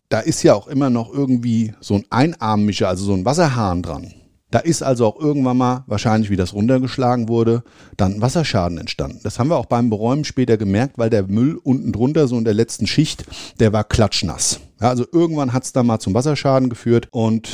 da 0.09 0.21
ist 0.21 0.43
ja 0.43 0.55
auch 0.55 0.69
immer 0.69 0.89
noch 0.89 1.13
irgendwie 1.13 1.75
so 1.81 1.95
ein 1.95 2.07
Einarmmischer, 2.09 2.89
also 2.89 3.05
so 3.05 3.13
ein 3.13 3.27
Wasserhahn 3.27 3.83
dran. 3.83 4.15
Da 4.51 4.61
ist 4.61 4.83
also 4.83 5.07
auch 5.07 5.19
irgendwann 5.19 5.57
mal, 5.57 5.85
wahrscheinlich 5.87 6.31
wie 6.31 6.37
das 6.37 6.55
runtergeschlagen 6.55 7.29
wurde, 7.29 7.65
dann 7.97 8.21
Wasserschaden 8.21 8.79
entstanden. 8.79 9.21
Das 9.25 9.39
haben 9.39 9.49
wir 9.49 9.57
auch 9.57 9.67
beim 9.67 9.91
Beräumen 9.91 10.25
später 10.25 10.57
gemerkt, 10.57 10.99
weil 10.99 11.11
der 11.11 11.25
Müll 11.25 11.59
unten 11.63 11.93
drunter, 11.93 12.29
so 12.29 12.39
in 12.39 12.45
der 12.45 12.55
letzten 12.55 12.87
Schicht, 12.87 13.25
der 13.59 13.73
war 13.73 13.83
klatschnass. 13.83 14.61
Ja, 14.81 14.89
also 14.89 15.05
irgendwann 15.11 15.53
hat 15.53 15.65
es 15.65 15.73
da 15.73 15.83
mal 15.83 15.99
zum 15.99 16.15
Wasserschaden 16.15 16.69
geführt 16.69 17.09
und 17.11 17.49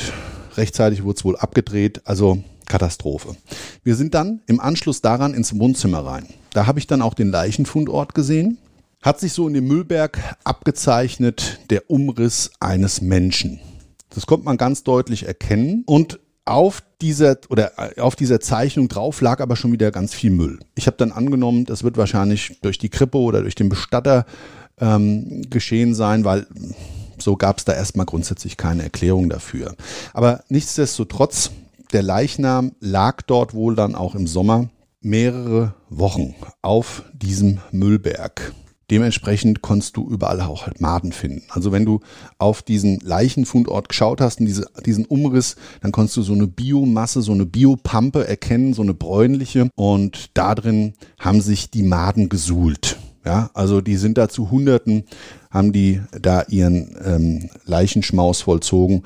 rechtzeitig 0.55 1.03
wurde 1.03 1.17
es 1.17 1.25
wohl 1.25 1.35
abgedreht. 1.35 2.01
Also 2.05 2.43
Katastrophe. 2.67 3.35
Wir 3.83 3.95
sind 3.95 4.13
dann 4.13 4.41
im 4.45 4.59
Anschluss 4.59 5.01
daran 5.01 5.33
ins 5.33 5.57
Wohnzimmer 5.57 6.05
rein. 6.05 6.27
Da 6.53 6.67
habe 6.67 6.79
ich 6.79 6.87
dann 6.87 7.01
auch 7.01 7.13
den 7.13 7.29
Leichenfundort 7.29 8.13
gesehen. 8.13 8.57
Hat 9.01 9.19
sich 9.19 9.33
so 9.33 9.47
in 9.47 9.53
dem 9.53 9.67
Müllberg 9.67 10.37
abgezeichnet 10.43 11.59
der 11.69 11.89
Umriss 11.89 12.51
eines 12.59 13.01
Menschen. 13.01 13.59
Das 14.11 14.25
konnte 14.25 14.45
man 14.45 14.57
ganz 14.57 14.83
deutlich 14.83 15.27
erkennen. 15.27 15.83
Und 15.85 16.19
auf 16.45 16.83
dieser 17.01 17.37
oder 17.49 17.71
äh, 17.77 18.01
auf 18.01 18.15
dieser 18.15 18.39
Zeichnung 18.39 18.89
drauf 18.89 19.21
lag 19.21 19.39
aber 19.39 19.55
schon 19.55 19.71
wieder 19.71 19.91
ganz 19.91 20.13
viel 20.13 20.31
Müll. 20.31 20.59
Ich 20.75 20.87
habe 20.87 20.97
dann 20.97 21.11
angenommen, 21.11 21.65
das 21.65 21.83
wird 21.83 21.97
wahrscheinlich 21.97 22.59
durch 22.61 22.77
die 22.77 22.89
Krippe 22.89 23.17
oder 23.17 23.41
durch 23.41 23.55
den 23.55 23.69
Bestatter 23.69 24.25
ähm, 24.79 25.43
geschehen 25.49 25.93
sein, 25.95 26.25
weil 26.25 26.47
So 27.17 27.37
gab 27.37 27.59
es 27.59 27.65
da 27.65 27.73
erstmal 27.73 28.05
grundsätzlich 28.05 28.57
keine 28.57 28.83
Erklärung 28.83 29.29
dafür. 29.29 29.75
Aber 30.13 30.43
nichtsdestotrotz, 30.49 31.51
der 31.93 32.03
Leichnam 32.03 32.73
lag 32.79 33.21
dort 33.21 33.53
wohl 33.53 33.75
dann 33.75 33.95
auch 33.95 34.15
im 34.15 34.27
Sommer 34.27 34.69
mehrere 35.01 35.73
Wochen 35.89 36.35
auf 36.61 37.03
diesem 37.13 37.59
Müllberg. 37.71 38.53
Dementsprechend 38.91 39.61
konntest 39.61 39.97
du 39.97 40.07
überall 40.09 40.41
auch 40.41 40.65
halt 40.65 40.81
Maden 40.81 41.11
finden. 41.11 41.43
Also 41.49 41.71
wenn 41.71 41.85
du 41.85 42.01
auf 42.37 42.61
diesen 42.61 42.99
Leichenfundort 42.99 43.89
geschaut 43.89 44.21
hast, 44.21 44.39
in 44.39 44.45
diese, 44.45 44.67
diesen 44.85 45.05
Umriss, 45.05 45.55
dann 45.81 45.91
konntest 45.91 46.17
du 46.17 46.21
so 46.21 46.33
eine 46.33 46.47
Biomasse, 46.47 47.21
so 47.21 47.31
eine 47.31 47.45
Biopampe 47.45 48.27
erkennen, 48.27 48.73
so 48.73 48.81
eine 48.81 48.93
bräunliche. 48.93 49.69
Und 49.75 50.31
da 50.33 50.53
drin 50.55 50.93
haben 51.19 51.41
sich 51.41 51.71
die 51.71 51.83
Maden 51.83 52.29
gesuhlt. 52.29 52.97
Ja, 53.25 53.51
also 53.53 53.79
die 53.79 53.95
sind 53.95 54.17
da 54.17 54.27
zu 54.27 54.51
Hunderten, 54.51 55.05
haben 55.49 55.71
die 55.71 56.01
da 56.11 56.43
ihren 56.49 56.97
ähm, 57.05 57.49
Leichenschmaus 57.65 58.41
vollzogen. 58.41 59.03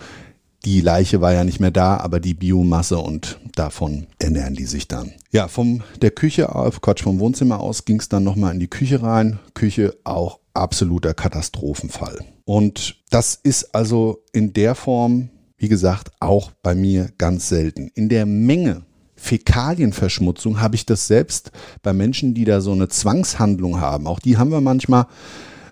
Die 0.67 0.81
Leiche 0.81 1.21
war 1.21 1.31
ja 1.31 1.45
nicht 1.45 1.61
mehr 1.61 1.71
da, 1.71 1.95
aber 1.95 2.19
die 2.19 2.33
Biomasse 2.33 2.97
und 2.97 3.39
davon 3.55 4.07
ernähren 4.19 4.53
die 4.53 4.65
sich 4.65 4.89
dann. 4.89 5.13
Ja, 5.31 5.47
vom 5.47 5.81
der 6.01 6.11
Küche 6.11 6.53
auf, 6.53 6.81
Quatsch, 6.81 7.03
vom 7.03 7.19
Wohnzimmer 7.21 7.61
aus 7.61 7.85
ging 7.85 8.01
es 8.01 8.09
dann 8.09 8.25
nochmal 8.25 8.53
in 8.53 8.59
die 8.59 8.67
Küche 8.67 9.01
rein. 9.01 9.39
Küche 9.53 9.95
auch 10.03 10.41
absoluter 10.53 11.13
Katastrophenfall. 11.13 12.19
Und 12.43 12.97
das 13.11 13.39
ist 13.41 13.73
also 13.73 14.25
in 14.33 14.51
der 14.51 14.75
Form, 14.75 15.29
wie 15.57 15.69
gesagt, 15.69 16.11
auch 16.19 16.51
bei 16.61 16.75
mir 16.75 17.11
ganz 17.17 17.47
selten. 17.47 17.89
In 17.95 18.09
der 18.09 18.25
Menge 18.25 18.81
Fäkalienverschmutzung 19.15 20.59
habe 20.59 20.75
ich 20.75 20.85
das 20.85 21.07
selbst 21.07 21.51
bei 21.81 21.93
Menschen, 21.93 22.33
die 22.33 22.43
da 22.43 22.59
so 22.59 22.73
eine 22.73 22.89
Zwangshandlung 22.89 23.79
haben. 23.79 24.05
Auch 24.05 24.19
die 24.19 24.35
haben 24.35 24.51
wir 24.51 24.59
manchmal. 24.59 25.05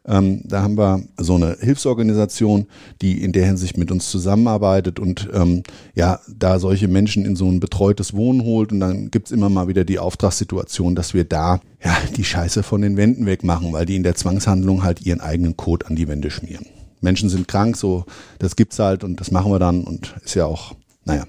Ähm, 0.07 0.41
da 0.43 0.61
haben 0.61 0.77
wir 0.77 1.03
so 1.17 1.35
eine 1.35 1.57
Hilfsorganisation, 1.59 2.67
die 3.01 3.23
in 3.23 3.31
der 3.31 3.45
Hinsicht 3.45 3.77
mit 3.77 3.91
uns 3.91 4.11
zusammenarbeitet 4.11 4.99
und 4.99 5.29
ähm, 5.33 5.63
ja, 5.95 6.19
da 6.27 6.59
solche 6.59 6.87
Menschen 6.87 7.25
in 7.25 7.35
so 7.35 7.49
ein 7.49 7.59
betreutes 7.59 8.13
Wohnen 8.13 8.43
holt. 8.43 8.71
Und 8.71 8.79
dann 8.79 9.09
gibt's 9.11 9.31
immer 9.31 9.49
mal 9.49 9.67
wieder 9.67 9.83
die 9.83 9.99
Auftragssituation, 9.99 10.95
dass 10.95 11.13
wir 11.13 11.23
da 11.23 11.59
ja 11.83 11.95
die 12.15 12.23
Scheiße 12.23 12.63
von 12.63 12.81
den 12.81 12.97
Wänden 12.97 13.25
wegmachen, 13.25 13.73
weil 13.73 13.85
die 13.85 13.95
in 13.95 14.03
der 14.03 14.15
Zwangshandlung 14.15 14.83
halt 14.83 15.01
ihren 15.01 15.21
eigenen 15.21 15.57
Code 15.57 15.87
an 15.87 15.95
die 15.95 16.07
Wände 16.07 16.29
schmieren. 16.29 16.65
Menschen 17.01 17.29
sind 17.29 17.47
krank, 17.47 17.77
so 17.77 18.05
das 18.39 18.55
gibt's 18.55 18.79
halt 18.79 19.03
und 19.03 19.19
das 19.19 19.31
machen 19.31 19.51
wir 19.51 19.59
dann 19.59 19.83
und 19.83 20.15
ist 20.23 20.35
ja 20.35 20.45
auch, 20.45 20.75
naja 21.03 21.25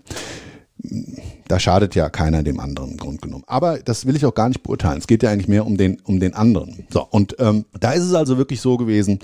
da 1.49 1.61
schadet 1.61 1.95
ja 1.95 2.09
keiner 2.09 2.43
dem 2.43 2.61
anderen 2.61 2.93
im 2.93 2.97
Grunde 2.97 3.21
genommen. 3.21 3.45
Aber 3.47 3.79
das 3.79 4.07
will 4.07 4.17
ich 4.17 4.27
auch 4.27 4.35
gar 4.35 4.49
nicht 4.49 4.63
beurteilen. 4.63 4.99
Es 4.99 5.07
geht 5.07 5.23
ja 5.23 5.31
eigentlich 5.31 5.49
mehr 5.49 5.67
um 5.67 5.77
den, 5.77 6.01
um 6.01 6.21
den 6.21 6.35
anderen. 6.35 6.87
So, 6.91 7.07
und 7.09 7.37
ähm, 7.39 7.65
da 7.79 7.93
ist 7.93 8.05
es 8.05 8.15
also 8.15 8.39
wirklich 8.39 8.61
so 8.61 8.77
gewesen, 8.77 9.21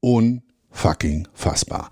unfucking 0.00 1.28
fassbar. 1.34 1.90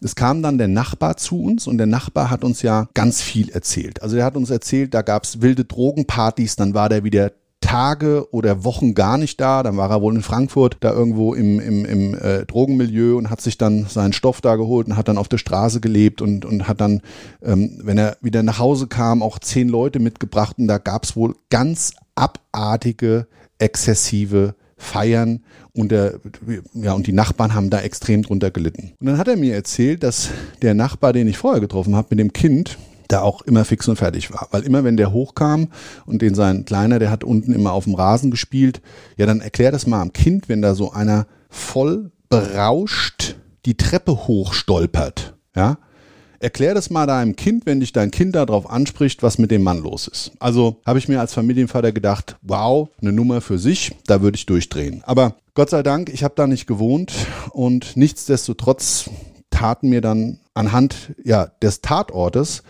Es 0.00 0.16
kam 0.16 0.42
dann 0.42 0.58
der 0.58 0.68
Nachbar 0.68 1.16
zu 1.16 1.42
uns 1.42 1.66
und 1.66 1.78
der 1.78 1.86
Nachbar 1.86 2.28
hat 2.28 2.44
uns 2.44 2.62
ja 2.62 2.88
ganz 2.94 3.22
viel 3.22 3.48
erzählt. 3.50 4.02
Also 4.02 4.16
er 4.16 4.24
hat 4.24 4.36
uns 4.36 4.50
erzählt, 4.50 4.92
da 4.92 5.02
gab's 5.02 5.40
wilde 5.40 5.64
Drogenpartys, 5.64 6.56
dann 6.56 6.74
war 6.74 6.88
der 6.88 7.04
wieder 7.04 7.32
Tage 7.74 8.28
oder 8.30 8.62
Wochen 8.62 8.94
gar 8.94 9.18
nicht 9.18 9.40
da. 9.40 9.64
Dann 9.64 9.76
war 9.76 9.90
er 9.90 10.00
wohl 10.00 10.14
in 10.14 10.22
Frankfurt 10.22 10.76
da 10.78 10.92
irgendwo 10.92 11.34
im, 11.34 11.58
im, 11.58 11.84
im 11.84 12.14
äh, 12.14 12.46
Drogenmilieu 12.46 13.16
und 13.16 13.30
hat 13.30 13.40
sich 13.40 13.58
dann 13.58 13.86
seinen 13.86 14.12
Stoff 14.12 14.40
da 14.40 14.54
geholt 14.54 14.86
und 14.86 14.96
hat 14.96 15.08
dann 15.08 15.18
auf 15.18 15.28
der 15.28 15.38
Straße 15.38 15.80
gelebt 15.80 16.22
und, 16.22 16.44
und 16.44 16.68
hat 16.68 16.80
dann, 16.80 17.00
ähm, 17.42 17.80
wenn 17.82 17.98
er 17.98 18.16
wieder 18.20 18.44
nach 18.44 18.60
Hause 18.60 18.86
kam, 18.86 19.24
auch 19.24 19.40
zehn 19.40 19.68
Leute 19.68 19.98
mitgebracht 19.98 20.56
und 20.58 20.68
da 20.68 20.78
gab 20.78 21.02
es 21.02 21.16
wohl 21.16 21.34
ganz 21.50 21.94
abartige, 22.14 23.26
exzessive 23.58 24.54
Feiern 24.76 25.42
und 25.72 25.90
der, 25.90 26.20
ja, 26.74 26.92
und 26.92 27.08
die 27.08 27.12
Nachbarn 27.12 27.54
haben 27.54 27.70
da 27.70 27.80
extrem 27.80 28.22
drunter 28.22 28.52
gelitten. 28.52 28.92
Und 29.00 29.06
dann 29.08 29.18
hat 29.18 29.26
er 29.26 29.36
mir 29.36 29.54
erzählt, 29.54 30.04
dass 30.04 30.30
der 30.62 30.74
Nachbar, 30.74 31.12
den 31.12 31.26
ich 31.26 31.38
vorher 31.38 31.60
getroffen 31.60 31.96
habe 31.96 32.08
mit 32.10 32.20
dem 32.20 32.32
Kind, 32.32 32.78
da 33.08 33.22
auch 33.22 33.42
immer 33.42 33.64
fix 33.64 33.88
und 33.88 33.96
fertig 33.96 34.32
war. 34.32 34.48
Weil 34.50 34.62
immer 34.62 34.84
wenn 34.84 34.96
der 34.96 35.12
hochkam 35.12 35.68
und 36.06 36.22
den 36.22 36.34
sein 36.34 36.64
Kleiner, 36.64 36.98
der 36.98 37.10
hat 37.10 37.24
unten 37.24 37.52
immer 37.52 37.72
auf 37.72 37.84
dem 37.84 37.94
Rasen 37.94 38.30
gespielt, 38.30 38.80
ja, 39.16 39.26
dann 39.26 39.40
erklär 39.40 39.72
das 39.72 39.86
mal 39.86 40.00
am 40.00 40.12
Kind, 40.12 40.48
wenn 40.48 40.62
da 40.62 40.74
so 40.74 40.92
einer 40.92 41.26
voll 41.48 42.10
berauscht 42.28 43.36
die 43.64 43.76
Treppe 43.76 44.26
hochstolpert, 44.26 45.34
ja, 45.54 45.78
Erklär 46.44 46.74
das 46.74 46.90
mal 46.90 47.06
deinem 47.06 47.36
Kind, 47.36 47.64
wenn 47.64 47.80
dich 47.80 47.92
dein 47.92 48.10
Kind 48.10 48.34
darauf 48.34 48.68
anspricht, 48.68 49.22
was 49.22 49.38
mit 49.38 49.50
dem 49.50 49.62
Mann 49.62 49.78
los 49.78 50.06
ist. 50.06 50.32
Also 50.40 50.76
habe 50.84 50.98
ich 50.98 51.08
mir 51.08 51.18
als 51.18 51.32
Familienvater 51.32 51.90
gedacht, 51.90 52.36
wow, 52.42 52.90
eine 53.00 53.14
Nummer 53.14 53.40
für 53.40 53.58
sich, 53.58 53.92
da 54.06 54.20
würde 54.20 54.36
ich 54.36 54.44
durchdrehen. 54.44 55.02
Aber 55.06 55.36
Gott 55.54 55.70
sei 55.70 55.82
Dank, 55.82 56.10
ich 56.12 56.22
habe 56.22 56.34
da 56.36 56.46
nicht 56.46 56.66
gewohnt 56.66 57.14
und 57.52 57.96
nichtsdestotrotz 57.96 59.08
taten 59.48 59.88
mir 59.88 60.02
dann 60.02 60.38
anhand 60.52 61.14
ja, 61.24 61.46
des 61.62 61.80
Tatortes 61.80 62.62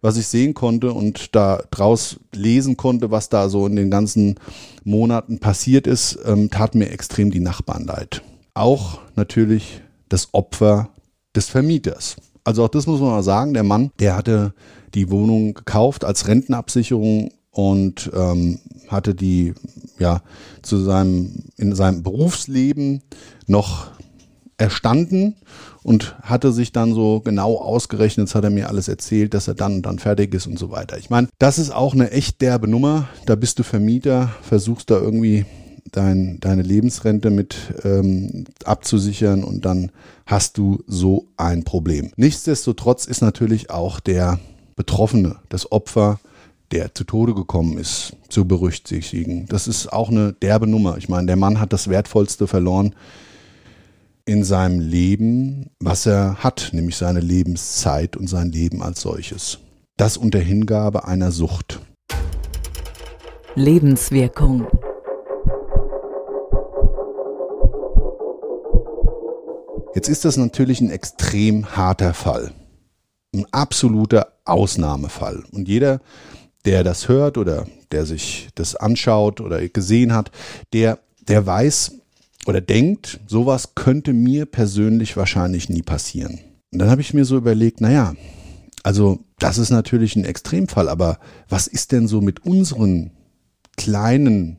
was 0.00 0.16
ich 0.16 0.28
sehen 0.28 0.54
konnte 0.54 0.92
und 0.92 1.34
da 1.34 1.62
draus 1.70 2.20
lesen 2.34 2.76
konnte, 2.76 3.10
was 3.10 3.28
da 3.28 3.48
so 3.48 3.66
in 3.66 3.76
den 3.76 3.90
ganzen 3.90 4.36
Monaten 4.84 5.38
passiert 5.38 5.86
ist, 5.86 6.18
ähm, 6.24 6.50
tat 6.50 6.74
mir 6.74 6.90
extrem 6.90 7.30
die 7.30 7.40
Nachbarn 7.40 7.84
leid. 7.84 8.22
Auch 8.54 9.00
natürlich 9.16 9.82
das 10.08 10.28
Opfer 10.32 10.90
des 11.34 11.48
Vermieters. 11.48 12.16
Also 12.44 12.64
auch 12.64 12.68
das 12.68 12.86
muss 12.86 13.00
man 13.00 13.10
mal 13.10 13.22
sagen, 13.22 13.54
der 13.54 13.64
Mann, 13.64 13.90
der 13.98 14.16
hatte 14.16 14.54
die 14.94 15.10
Wohnung 15.10 15.54
gekauft 15.54 16.04
als 16.04 16.28
Rentenabsicherung 16.28 17.30
und 17.50 18.10
ähm, 18.14 18.60
hatte 18.88 19.14
die 19.14 19.52
ja 19.98 20.22
zu 20.62 20.78
seinem 20.78 21.44
in 21.56 21.74
seinem 21.74 22.02
Berufsleben 22.02 23.02
noch 23.46 23.88
erstanden 24.58 25.36
und 25.82 26.16
hatte 26.20 26.52
sich 26.52 26.72
dann 26.72 26.92
so 26.92 27.20
genau 27.20 27.56
ausgerechnet, 27.56 28.34
hat 28.34 28.44
er 28.44 28.50
mir 28.50 28.68
alles 28.68 28.88
erzählt, 28.88 29.32
dass 29.32 29.48
er 29.48 29.54
dann 29.54 29.82
dann 29.82 29.98
fertig 29.98 30.34
ist 30.34 30.46
und 30.46 30.58
so 30.58 30.70
weiter. 30.70 30.98
Ich 30.98 31.10
meine, 31.10 31.28
das 31.38 31.58
ist 31.58 31.70
auch 31.70 31.94
eine 31.94 32.10
echt 32.10 32.42
derbe 32.42 32.68
Nummer. 32.68 33.08
Da 33.24 33.36
bist 33.36 33.58
du 33.58 33.62
Vermieter, 33.62 34.30
versuchst 34.42 34.90
da 34.90 34.98
irgendwie 34.98 35.46
dein, 35.92 36.38
deine 36.40 36.62
Lebensrente 36.62 37.30
mit 37.30 37.56
ähm, 37.84 38.44
abzusichern 38.64 39.44
und 39.44 39.64
dann 39.64 39.90
hast 40.26 40.58
du 40.58 40.82
so 40.86 41.28
ein 41.36 41.64
Problem. 41.64 42.10
Nichtsdestotrotz 42.16 43.06
ist 43.06 43.22
natürlich 43.22 43.70
auch 43.70 44.00
der 44.00 44.38
Betroffene, 44.76 45.36
das 45.48 45.72
Opfer, 45.72 46.20
der 46.70 46.94
zu 46.94 47.04
Tode 47.04 47.34
gekommen 47.34 47.78
ist, 47.78 48.12
zu 48.28 48.44
berücksichtigen. 48.44 49.46
Das 49.46 49.66
ist 49.66 49.90
auch 49.92 50.10
eine 50.10 50.34
derbe 50.34 50.66
Nummer. 50.66 50.98
Ich 50.98 51.08
meine, 51.08 51.26
der 51.26 51.36
Mann 51.36 51.60
hat 51.60 51.72
das 51.72 51.88
Wertvollste 51.88 52.46
verloren, 52.46 52.94
in 54.28 54.44
seinem 54.44 54.78
Leben, 54.78 55.70
was 55.80 56.04
er 56.04 56.44
hat, 56.44 56.68
nämlich 56.74 56.98
seine 56.98 57.20
Lebenszeit 57.20 58.14
und 58.14 58.26
sein 58.26 58.52
Leben 58.52 58.82
als 58.82 59.00
solches. 59.00 59.58
Das 59.96 60.18
unter 60.18 60.38
Hingabe 60.38 61.06
einer 61.06 61.32
Sucht. 61.32 61.80
Lebenswirkung. 63.54 64.66
Jetzt 69.94 70.10
ist 70.10 70.26
das 70.26 70.36
natürlich 70.36 70.82
ein 70.82 70.90
extrem 70.90 71.74
harter 71.74 72.12
Fall. 72.12 72.52
Ein 73.34 73.46
absoluter 73.50 74.34
Ausnahmefall. 74.44 75.42
Und 75.52 75.68
jeder, 75.68 76.02
der 76.66 76.84
das 76.84 77.08
hört 77.08 77.38
oder 77.38 77.66
der 77.92 78.04
sich 78.04 78.50
das 78.54 78.76
anschaut 78.76 79.40
oder 79.40 79.66
gesehen 79.68 80.12
hat, 80.12 80.30
der, 80.74 80.98
der 81.26 81.46
weiß, 81.46 81.92
oder 82.46 82.60
denkt, 82.60 83.20
sowas 83.26 83.74
könnte 83.74 84.12
mir 84.12 84.46
persönlich 84.46 85.16
wahrscheinlich 85.16 85.68
nie 85.68 85.82
passieren. 85.82 86.40
Und 86.72 86.80
dann 86.80 86.90
habe 86.90 87.00
ich 87.00 87.14
mir 87.14 87.24
so 87.24 87.36
überlegt, 87.36 87.80
naja, 87.80 88.14
also 88.82 89.20
das 89.38 89.58
ist 89.58 89.70
natürlich 89.70 90.16
ein 90.16 90.24
Extremfall, 90.24 90.88
aber 90.88 91.18
was 91.48 91.66
ist 91.66 91.92
denn 91.92 92.08
so 92.08 92.20
mit 92.20 92.44
unseren 92.44 93.12
kleinen 93.76 94.58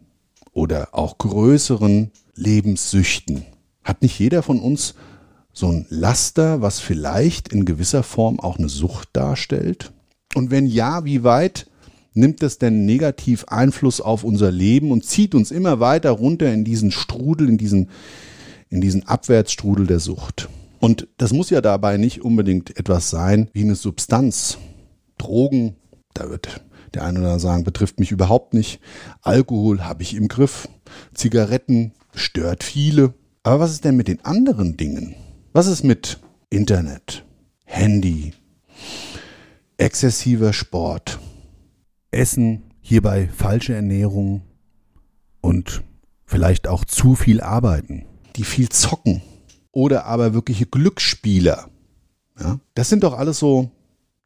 oder 0.52 0.90
auch 0.94 1.18
größeren 1.18 2.12
Lebenssüchten? 2.36 3.46
Hat 3.84 4.02
nicht 4.02 4.20
jeder 4.20 4.44
von 4.44 4.60
uns 4.60 4.96
so 5.54 5.68
ein 5.68 5.86
Laster, 5.90 6.62
was 6.62 6.80
vielleicht 6.80 7.50
in 7.50 7.66
gewisser 7.66 8.04
Form 8.04 8.40
auch 8.40 8.58
eine 8.58 8.70
Sucht 8.70 9.10
darstellt? 9.14 9.92
Und 10.36 10.52
wenn 10.52 10.68
ja, 10.68 11.06
wie 11.06 11.24
weit 11.24 11.68
nimmt 12.14 12.44
es 12.44 12.58
denn 12.58 12.86
negativ 12.86 13.46
Einfluss 13.46 14.02
auf 14.02 14.24
unser 14.24 14.52
Leben 14.52 14.92
und 14.92 15.06
zieht 15.06 15.36
uns 15.36 15.52
immer 15.52 15.80
weiter 15.80 16.12
runter 16.12 16.52
in 16.52 16.64
diesen 16.64 16.92
Strudel, 16.92 17.50
in 17.50 17.58
diesen, 17.58 17.90
in 18.70 18.82
diesen 18.82 19.08
Abwärtsstrudel 19.08 19.88
der 19.88 20.00
Sucht. 20.00 20.50
Und 20.80 21.08
das 21.18 21.34
muss 21.34 21.50
ja 21.50 21.62
dabei 21.62 21.98
nicht 21.98 22.22
unbedingt 22.22 22.78
etwas 22.78 23.10
sein 23.10 23.50
wie 23.54 23.64
eine 23.64 23.76
Substanz. 23.76 24.58
Drogen, 25.18 25.76
da 26.14 26.30
wird 26.30 26.62
der 26.94 27.04
eine 27.04 27.20
oder 27.20 27.28
andere 27.30 27.40
sagen, 27.40 27.64
betrifft 27.64 28.00
mich 28.00 28.12
überhaupt 28.12 28.54
nicht. 28.54 28.80
Alkohol 29.22 29.84
habe 29.84 30.04
ich 30.04 30.16
im 30.16 30.28
Griff. 30.28 30.68
Zigaretten 31.14 31.94
stört 32.16 32.64
viele. 32.64 33.14
Aber 33.44 33.60
was 33.60 33.72
ist 33.72 33.86
denn 33.86 33.96
mit 33.96 34.08
den 34.08 34.24
anderen 34.26 34.78
Dingen? 34.78 35.16
Was 35.54 35.68
ist 35.68 35.84
mit 35.84 36.20
Internet, 36.50 37.26
Handy, 37.66 38.34
exzessiver 39.78 40.54
Sport, 40.54 41.20
Essen, 42.12 42.64
hierbei 42.82 43.28
falsche 43.28 43.74
Ernährung 43.74 44.42
und 45.42 45.84
vielleicht 46.26 46.68
auch 46.68 46.86
zu 46.86 47.16
viel 47.16 47.42
arbeiten, 47.42 48.06
die 48.36 48.44
viel 48.44 48.70
zocken, 48.70 49.22
oder 49.72 50.06
aber 50.06 50.34
wirkliche 50.34 50.66
Glücksspieler. 50.66 51.70
Ja, 52.40 52.60
das 52.74 52.90
sind 52.90 53.04
doch 53.04 53.18
alles 53.18 53.40
so 53.40 53.72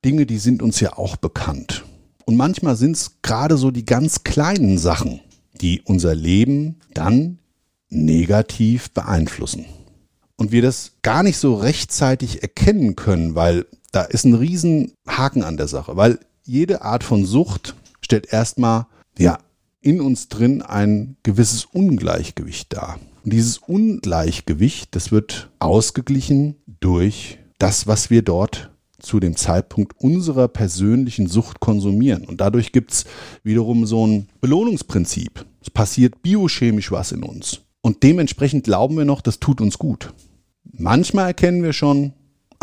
Dinge, 0.05 0.25
die 0.25 0.37
sind 0.37 0.61
uns 0.61 0.79
ja 0.79 0.97
auch 0.97 1.15
bekannt. 1.15 1.85
Und 2.25 2.35
manchmal 2.35 2.75
sind 2.75 2.95
es 2.95 3.21
gerade 3.21 3.57
so 3.57 3.71
die 3.71 3.85
ganz 3.85 4.23
kleinen 4.23 4.77
Sachen, 4.77 5.19
die 5.59 5.81
unser 5.81 6.15
Leben 6.15 6.77
dann 6.93 7.39
negativ 7.89 8.91
beeinflussen. 8.91 9.65
Und 10.35 10.51
wir 10.51 10.61
das 10.61 10.93
gar 11.01 11.23
nicht 11.23 11.37
so 11.37 11.55
rechtzeitig 11.55 12.41
erkennen 12.41 12.95
können, 12.95 13.35
weil 13.35 13.65
da 13.91 14.01
ist 14.03 14.25
ein 14.25 14.33
Riesenhaken 14.33 15.43
an 15.43 15.57
der 15.57 15.67
Sache, 15.67 15.95
weil 15.95 16.19
jede 16.43 16.81
Art 16.81 17.03
von 17.03 17.25
Sucht 17.25 17.75
stellt 18.01 18.31
erstmal, 18.31 18.87
ja, 19.17 19.39
in 19.81 20.01
uns 20.01 20.29
drin 20.29 20.61
ein 20.61 21.17
gewisses 21.23 21.65
Ungleichgewicht 21.65 22.73
dar. 22.73 22.99
Und 23.23 23.33
dieses 23.33 23.57
Ungleichgewicht, 23.57 24.95
das 24.95 25.11
wird 25.11 25.49
ausgeglichen 25.59 26.55
durch 26.79 27.37
das, 27.59 27.87
was 27.87 28.09
wir 28.09 28.21
dort 28.21 28.71
zu 28.99 29.19
dem 29.19 29.35
Zeitpunkt 29.35 29.99
unserer 29.99 30.47
persönlichen 30.47 31.27
Sucht 31.27 31.59
konsumieren. 31.59 32.23
Und 32.23 32.39
dadurch 32.41 32.71
gibt's 32.71 33.05
wiederum 33.43 33.85
so 33.85 34.07
ein 34.07 34.29
Belohnungsprinzip. 34.39 35.45
Es 35.61 35.69
passiert 35.69 36.21
biochemisch 36.21 36.91
was 36.91 37.11
in 37.11 37.23
uns. 37.23 37.61
Und 37.81 38.03
dementsprechend 38.03 38.63
glauben 38.63 38.97
wir 38.97 39.05
noch, 39.05 39.21
das 39.21 39.39
tut 39.39 39.59
uns 39.59 39.77
gut. 39.77 40.13
Manchmal 40.63 41.27
erkennen 41.27 41.63
wir 41.63 41.73
schon 41.73 42.13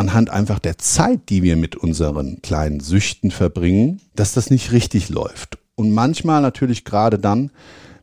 anhand 0.00 0.30
einfach 0.30 0.58
der 0.58 0.78
Zeit, 0.78 1.28
die 1.28 1.42
wir 1.42 1.56
mit 1.56 1.76
unseren 1.76 2.40
kleinen 2.40 2.80
Süchten 2.80 3.30
verbringen, 3.30 4.00
dass 4.16 4.32
das 4.32 4.50
nicht 4.50 4.72
richtig 4.72 5.10
läuft. 5.10 5.58
Und 5.74 5.92
manchmal 5.92 6.40
natürlich 6.40 6.84
gerade 6.84 7.18
dann, 7.18 7.50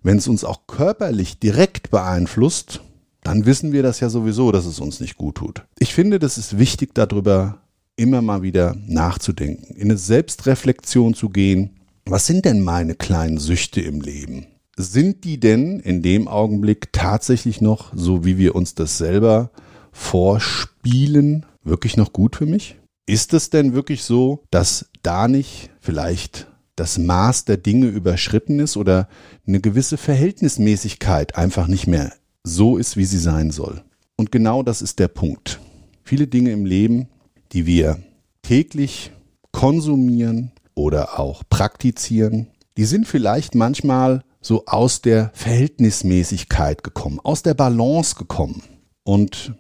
wenn 0.04 0.18
es 0.18 0.28
uns 0.28 0.44
auch 0.44 0.68
körperlich 0.68 1.40
direkt 1.40 1.90
beeinflusst, 1.90 2.82
dann 3.24 3.46
wissen 3.48 3.72
wir 3.72 3.82
das 3.82 4.00
ja 4.00 4.10
sowieso, 4.10 4.52
dass 4.52 4.68
es 4.68 4.80
uns 4.80 5.00
nicht 5.00 5.18
gut 5.18 5.36
tut. 5.36 5.66
Ich 5.80 5.94
finde, 5.94 6.20
das 6.20 6.38
ist 6.38 6.60
wichtig, 6.60 6.94
darüber 6.94 7.62
immer 7.96 8.22
mal 8.22 8.44
wieder 8.44 8.76
nachzudenken, 8.86 9.76
in 9.76 9.90
eine 9.90 9.98
Selbstreflexion 9.98 11.16
zu 11.16 11.30
gehen. 11.30 11.80
Was 12.06 12.28
sind 12.28 12.46
denn 12.46 12.62
meine 12.62 12.94
kleinen 12.94 13.40
Süchte 13.40 13.82
im 13.82 14.02
Leben? 14.02 14.46
Sind 14.78 15.24
die 15.24 15.40
denn 15.40 15.80
in 15.80 16.04
dem 16.04 16.28
Augenblick 16.28 16.94
tatsächlich 16.94 17.60
noch, 17.60 17.92
so 17.96 18.24
wie 18.24 18.38
wir 18.38 18.54
uns 18.54 18.76
das 18.76 19.00
selber 19.00 19.50
vorspielen, 19.92 21.48
wirklich 21.68 21.98
noch 21.98 22.14
gut 22.14 22.36
für 22.36 22.46
mich? 22.46 22.78
Ist 23.06 23.34
es 23.34 23.50
denn 23.50 23.74
wirklich 23.74 24.04
so, 24.04 24.44
dass 24.52 24.90
da 25.04 25.28
nicht 25.28 25.70
vielleicht 25.80 26.48
das 26.76 26.98
Maß 26.98 27.46
der 27.46 27.58
Dinge 27.58 27.88
überschritten 27.88 28.60
ist 28.60 28.78
oder 28.78 29.08
eine 29.48 29.62
gewisse 29.62 29.98
Verhältnismäßigkeit 29.98 31.36
einfach 31.36 31.68
nicht 31.68 31.88
mehr 31.88 32.14
so 32.44 32.78
ist, 32.78 32.98
wie 32.98 33.06
sie 33.06 33.20
sein 33.20 33.52
soll? 33.52 33.84
Und 34.16 34.32
genau 34.32 34.64
das 34.64 34.82
ist 34.82 35.00
der 35.00 35.08
Punkt. 35.08 35.60
Viele 36.04 36.28
Dinge 36.28 36.52
im 36.52 36.66
Leben 36.66 37.08
die 37.52 37.66
wir 37.66 38.00
täglich 38.42 39.12
konsumieren 39.52 40.52
oder 40.76 41.20
auch 41.20 41.44
praktizieren, 41.50 42.48
die 42.78 42.86
sind 42.86 43.08
vielleicht 43.08 43.56
manchmal 43.56 44.24
so 44.42 44.66
aus 44.66 45.02
der 45.02 45.32
Verhältnismäßigkeit 45.34 46.84
gekommen, 46.84 47.20
aus 47.24 47.42
der 47.42 47.56
Balance 47.56 48.16
gekommen. 48.16 48.64
Und 49.04 49.54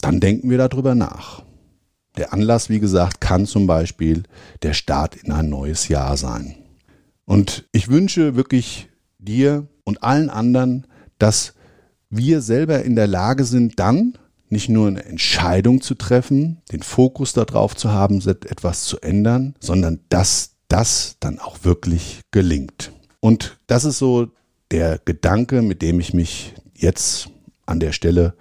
dann 0.00 0.20
denken 0.20 0.50
wir 0.50 0.58
darüber 0.58 0.94
nach. 0.94 1.42
Der 2.16 2.32
Anlass, 2.32 2.68
wie 2.70 2.80
gesagt, 2.80 3.20
kann 3.20 3.46
zum 3.46 3.66
Beispiel 3.66 4.22
der 4.62 4.72
Start 4.72 5.16
in 5.16 5.32
ein 5.32 5.48
neues 5.50 5.88
Jahr 5.88 6.16
sein. 6.16 6.56
Und 7.24 7.68
ich 7.72 7.88
wünsche 7.88 8.36
wirklich 8.36 8.88
dir 9.18 9.66
und 9.84 10.02
allen 10.02 10.30
anderen, 10.30 10.86
dass 11.18 11.54
wir 12.08 12.40
selber 12.40 12.82
in 12.82 12.96
der 12.96 13.06
Lage 13.06 13.44
sind, 13.44 13.78
dann 13.78 14.16
nicht 14.48 14.68
nur 14.68 14.88
eine 14.88 15.04
Entscheidung 15.04 15.80
zu 15.80 15.94
treffen, 15.94 16.62
den 16.70 16.82
Fokus 16.82 17.32
darauf 17.32 17.74
zu 17.76 17.92
haben, 17.92 18.20
etwas 18.26 18.84
zu 18.84 19.00
ändern, 19.00 19.54
sondern 19.60 20.00
dass 20.08 20.52
das 20.68 21.16
dann 21.20 21.38
auch 21.38 21.64
wirklich 21.64 22.20
gelingt. 22.30 22.92
Und 23.20 23.58
das 23.66 23.84
ist 23.84 23.98
so 23.98 24.28
der 24.70 25.00
Gedanke, 25.04 25.62
mit 25.62 25.82
dem 25.82 26.00
ich 26.00 26.14
mich 26.14 26.54
jetzt 26.74 27.28
an 27.66 27.80
der 27.80 27.92
Stelle 27.92 28.34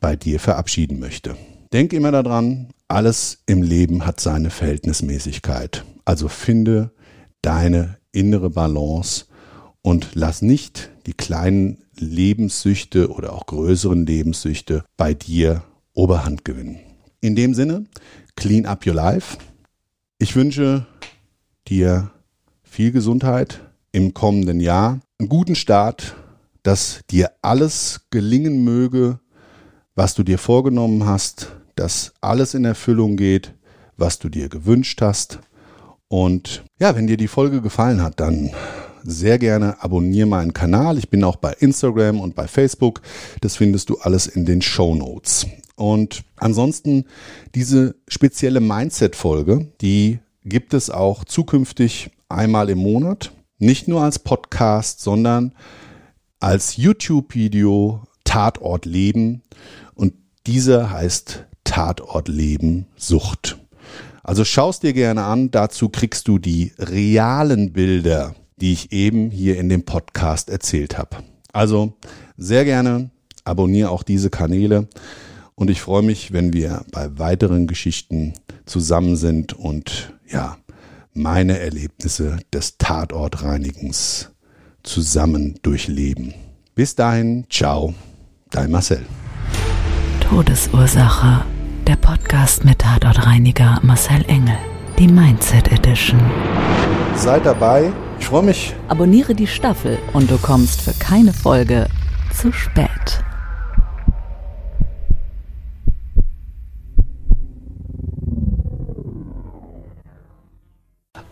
bei 0.00 0.16
dir 0.16 0.40
verabschieden 0.40 0.98
möchte. 0.98 1.36
Denk 1.72 1.92
immer 1.92 2.12
daran, 2.12 2.68
alles 2.88 3.42
im 3.46 3.62
Leben 3.62 4.06
hat 4.06 4.20
seine 4.20 4.50
Verhältnismäßigkeit. 4.50 5.84
Also 6.04 6.28
finde 6.28 6.92
deine 7.42 7.98
innere 8.12 8.50
Balance 8.50 9.26
und 9.82 10.10
lass 10.14 10.42
nicht 10.42 10.90
die 11.06 11.12
kleinen 11.12 11.84
Lebenssüchte 11.96 13.10
oder 13.10 13.32
auch 13.32 13.46
größeren 13.46 14.06
Lebenssüchte 14.06 14.84
bei 14.96 15.14
dir 15.14 15.62
Oberhand 15.92 16.44
gewinnen. 16.44 16.78
In 17.20 17.34
dem 17.34 17.54
Sinne, 17.54 17.84
clean 18.36 18.66
up 18.66 18.86
your 18.86 18.94
life. 18.94 19.36
Ich 20.18 20.36
wünsche 20.36 20.86
dir 21.68 22.10
viel 22.62 22.92
Gesundheit 22.92 23.60
im 23.92 24.14
kommenden 24.14 24.60
Jahr, 24.60 25.00
einen 25.18 25.28
guten 25.28 25.54
Start, 25.54 26.14
dass 26.62 27.00
dir 27.10 27.32
alles 27.42 28.02
gelingen 28.10 28.62
möge, 28.62 29.20
was 29.98 30.14
du 30.14 30.22
dir 30.22 30.38
vorgenommen 30.38 31.06
hast, 31.06 31.56
dass 31.74 32.12
alles 32.20 32.54
in 32.54 32.64
Erfüllung 32.64 33.16
geht, 33.16 33.54
was 33.96 34.20
du 34.20 34.28
dir 34.28 34.48
gewünscht 34.48 35.02
hast. 35.02 35.40
Und 36.06 36.62
ja, 36.78 36.94
wenn 36.94 37.08
dir 37.08 37.16
die 37.16 37.26
Folge 37.26 37.60
gefallen 37.60 38.00
hat, 38.00 38.20
dann 38.20 38.50
sehr 39.02 39.40
gerne 39.40 39.82
abonniere 39.82 40.28
meinen 40.28 40.52
Kanal. 40.52 40.98
Ich 40.98 41.10
bin 41.10 41.24
auch 41.24 41.34
bei 41.34 41.52
Instagram 41.52 42.20
und 42.20 42.36
bei 42.36 42.46
Facebook. 42.46 43.00
Das 43.40 43.56
findest 43.56 43.90
du 43.90 43.98
alles 43.98 44.28
in 44.28 44.44
den 44.46 44.62
Show 44.62 44.94
Notes. 44.94 45.48
Und 45.74 46.22
ansonsten 46.36 47.06
diese 47.56 47.96
spezielle 48.06 48.60
Mindset-Folge, 48.60 49.66
die 49.80 50.20
gibt 50.44 50.74
es 50.74 50.90
auch 50.90 51.24
zukünftig 51.24 52.10
einmal 52.28 52.70
im 52.70 52.78
Monat. 52.78 53.32
Nicht 53.58 53.88
nur 53.88 54.02
als 54.02 54.20
Podcast, 54.20 55.00
sondern 55.00 55.56
als 56.38 56.76
YouTube-Video 56.76 58.04
Tatort 58.28 58.84
Leben. 58.84 59.42
Dieser 60.48 60.90
heißt 60.90 61.44
Tatort 61.62 62.26
Leben 62.26 62.86
Sucht. 62.96 63.58
Also 64.24 64.44
schaust 64.44 64.82
dir 64.82 64.92
gerne 64.92 65.22
an, 65.22 65.52
dazu 65.52 65.88
kriegst 65.88 66.26
du 66.26 66.38
die 66.38 66.72
realen 66.78 67.72
Bilder 67.72 68.34
die 68.60 68.72
ich 68.72 68.92
eben 68.92 69.30
hier 69.30 69.58
in 69.58 69.68
dem 69.68 69.84
Podcast 69.84 70.50
erzählt 70.50 70.98
habe. 70.98 71.18
Also 71.52 71.94
sehr 72.36 72.64
gerne 72.64 73.10
abonniere 73.44 73.90
auch 73.90 74.02
diese 74.02 74.30
Kanäle 74.30 74.88
und 75.54 75.70
ich 75.70 75.80
freue 75.80 76.02
mich, 76.02 76.32
wenn 76.32 76.52
wir 76.52 76.84
bei 76.92 77.18
weiteren 77.18 77.66
Geschichten 77.66 78.34
zusammen 78.66 79.16
sind 79.16 79.54
und 79.54 80.12
ja, 80.30 80.58
meine 81.14 81.58
Erlebnisse 81.58 82.38
des 82.52 82.76
Tatortreinigens 82.78 84.30
zusammen 84.82 85.58
durchleben. 85.62 86.34
Bis 86.74 86.94
dahin, 86.94 87.46
ciao, 87.48 87.94
dein 88.50 88.70
Marcel. 88.70 89.04
Todesursache, 90.28 91.42
der 91.86 91.96
Podcast 91.96 92.64
mit 92.64 92.80
Tatortreiniger 92.80 93.78
Marcel 93.82 94.22
Engel, 94.28 94.58
die 94.98 95.08
Mindset 95.08 95.72
Edition. 95.72 96.20
Seid 97.16 97.46
dabei 97.46 97.90
ich 98.20 98.26
freue 98.26 98.42
mich. 98.42 98.74
Abonniere 98.88 99.34
die 99.34 99.46
Staffel 99.46 99.98
und 100.12 100.30
du 100.30 100.38
kommst 100.38 100.82
für 100.82 100.92
keine 100.92 101.32
Folge 101.32 101.86
zu 102.34 102.52
spät. 102.52 103.24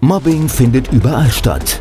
Mobbing 0.01 0.49
findet 0.49 0.93
überall 0.93 1.31
statt. 1.31 1.81